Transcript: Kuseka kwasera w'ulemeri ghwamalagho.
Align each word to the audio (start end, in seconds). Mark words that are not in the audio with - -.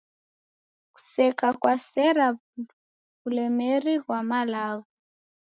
Kuseka 0.93 1.47
kwasera 1.61 2.25
w'ulemeri 3.21 3.93
ghwamalagho. 4.03 4.87